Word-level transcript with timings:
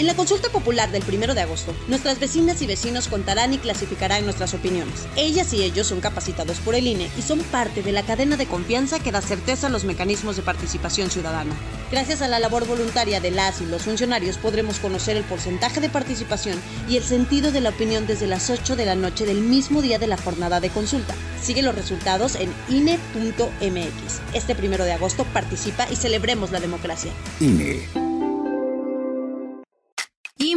En 0.00 0.06
la 0.06 0.16
consulta 0.16 0.48
popular 0.48 0.90
del 0.90 1.04
1 1.06 1.34
de 1.34 1.42
agosto, 1.42 1.74
nuestras 1.86 2.18
vecinas 2.18 2.62
y 2.62 2.66
vecinos 2.66 3.06
contarán 3.06 3.52
y 3.52 3.58
clasificarán 3.58 4.24
nuestras 4.24 4.54
opiniones. 4.54 5.06
Ellas 5.14 5.52
y 5.52 5.62
ellos 5.62 5.88
son 5.88 6.00
capacitados 6.00 6.58
por 6.60 6.74
el 6.74 6.86
INE 6.86 7.10
y 7.18 7.20
son 7.20 7.40
parte 7.40 7.82
de 7.82 7.92
la 7.92 8.02
cadena 8.02 8.38
de 8.38 8.46
confianza 8.46 8.98
que 8.98 9.12
da 9.12 9.20
certeza 9.20 9.66
a 9.66 9.70
los 9.70 9.84
mecanismos 9.84 10.36
de 10.36 10.42
participación 10.42 11.10
ciudadana. 11.10 11.54
Gracias 11.90 12.22
a 12.22 12.28
la 12.28 12.38
labor 12.38 12.66
voluntaria 12.66 13.20
de 13.20 13.30
las 13.30 13.60
y 13.60 13.66
los 13.66 13.82
funcionarios 13.82 14.38
podremos 14.38 14.78
conocer 14.78 15.18
el 15.18 15.24
porcentaje 15.24 15.82
de 15.82 15.90
participación 15.90 16.58
y 16.88 16.96
el 16.96 17.02
sentido 17.02 17.52
de 17.52 17.60
la 17.60 17.68
opinión 17.68 18.06
desde 18.06 18.26
las 18.26 18.48
8 18.48 18.76
de 18.76 18.86
la 18.86 18.94
noche 18.94 19.26
del 19.26 19.42
mismo 19.42 19.82
día 19.82 19.98
de 19.98 20.06
la 20.06 20.16
jornada 20.16 20.60
de 20.60 20.70
consulta. 20.70 21.14
Sigue 21.42 21.60
los 21.60 21.74
resultados 21.74 22.36
en 22.36 22.50
INE.mx. 22.70 24.22
Este 24.32 24.56
1 24.58 24.78
de 24.78 24.92
agosto 24.94 25.26
participa 25.26 25.86
y 25.90 25.96
celebremos 25.96 26.52
la 26.52 26.60
democracia. 26.60 27.12
INE. 27.38 27.99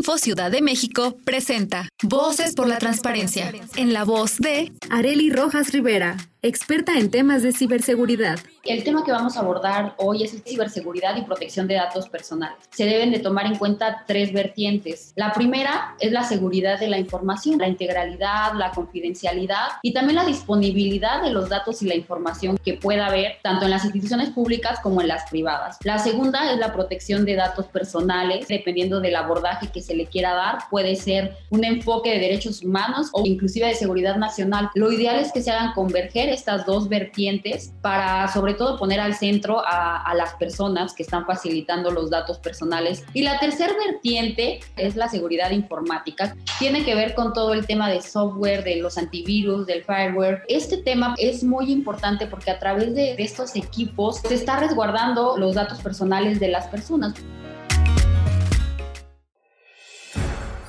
Info 0.04 0.18
Ciudad 0.18 0.52
de 0.52 0.62
México 0.62 1.16
presenta 1.24 1.88
Voces 2.04 2.56
por 2.56 2.68
la 2.68 2.78
Transparencia, 2.78 3.54
en 3.78 3.94
la 3.94 4.04
voz 4.04 4.36
de 4.36 4.74
Areli 4.90 5.30
Rojas 5.30 5.72
Rivera 5.72 6.18
experta 6.44 7.00
en 7.00 7.10
temas 7.10 7.42
de 7.42 7.54
ciberseguridad. 7.54 8.38
El 8.66 8.84
tema 8.84 9.04
que 9.04 9.12
vamos 9.12 9.36
a 9.36 9.40
abordar 9.40 9.94
hoy 9.98 10.24
es 10.24 10.42
ciberseguridad 10.44 11.16
y 11.18 11.22
protección 11.22 11.68
de 11.68 11.76
datos 11.76 12.10
personales. 12.10 12.58
Se 12.70 12.86
deben 12.86 13.12
de 13.12 13.20
tomar 13.20 13.46
en 13.46 13.58
cuenta 13.58 14.04
tres 14.08 14.32
vertientes. 14.34 15.14
La 15.16 15.32
primera 15.34 15.96
es 16.00 16.12
la 16.12 16.24
seguridad 16.24 16.80
de 16.80 16.88
la 16.88 16.98
información, 16.98 17.60
la 17.60 17.68
integralidad, 17.68 18.54
la 18.56 18.72
confidencialidad 18.72 19.68
y 19.82 19.94
también 19.94 20.16
la 20.16 20.26
disponibilidad 20.26 21.22
de 21.22 21.32
los 21.32 21.48
datos 21.48 21.82
y 21.82 21.88
la 21.88 21.96
información 21.96 22.58
que 22.58 22.74
pueda 22.74 23.08
haber 23.08 23.38
tanto 23.42 23.66
en 23.66 23.72
las 23.72 23.86
instituciones 23.86 24.30
públicas 24.30 24.80
como 24.82 25.02
en 25.02 25.08
las 25.08 25.30
privadas. 25.30 25.78
La 25.84 26.00
segunda 26.00 26.52
es 26.52 26.58
la 26.58 26.74
protección 26.74 27.26
de 27.26 27.36
datos 27.36 27.68
personales, 27.68 28.48
dependiendo 28.50 29.00
del 29.00 29.16
abordaje 29.16 29.70
que 29.74 29.82
se 29.82 29.96
le 29.96 30.08
quiera 30.08 30.34
dar, 30.34 30.60
puede 30.70 30.98
ser 30.98 31.38
un 31.50 31.64
enfoque 31.64 32.12
de 32.12 32.20
derechos 32.20 32.62
humanos 32.64 33.10
o 33.14 33.26
inclusive 33.26 33.68
de 33.68 33.76
seguridad 33.76 34.18
nacional. 34.18 34.70
Lo 34.76 34.92
ideal 34.92 35.20
es 35.20 35.32
que 35.32 35.42
se 35.42 35.52
hagan 35.52 35.74
converger 35.74 36.33
estas 36.34 36.66
dos 36.66 36.90
vertientes 36.90 37.74
para 37.82 38.28
sobre 38.28 38.54
todo 38.54 38.78
poner 38.78 39.00
al 39.00 39.16
centro 39.16 39.62
a, 39.66 40.14
las 40.16 40.34
personas 40.36 40.94
que 40.94 41.04
están 41.04 41.26
facilitando 41.26 41.90
los 41.90 42.10
datos 42.10 42.38
personales. 42.38 43.04
Y 43.14 43.24
la 43.24 43.40
tercera 43.40 43.74
vertiente 43.88 44.60
es 44.76 44.96
la 44.96 45.10
seguridad 45.10 45.52
informática. 45.52 46.36
Tiene 46.60 46.84
que 46.86 46.94
ver 46.94 47.16
con 47.16 47.34
todo 47.34 47.54
el 47.54 47.66
tema 47.66 47.90
de 47.90 48.02
software, 48.02 48.64
de 48.64 48.78
los 48.78 48.98
antivirus, 48.98 49.66
del 49.66 49.84
fireware. 49.84 50.44
Este 50.48 50.78
tema 50.78 51.16
es 51.18 51.44
muy 51.44 51.72
importante 51.72 52.28
porque 52.28 52.52
a 52.52 52.60
través 52.60 52.94
de 52.94 53.16
estos 53.18 53.56
equipos 53.56 54.18
se 54.18 54.36
está 54.36 54.60
resguardando 54.60 55.38
los 55.38 55.56
datos 55.56 55.82
personales 55.82 56.40
de 56.40 56.50
las 56.50 56.68
personas. 56.68 57.14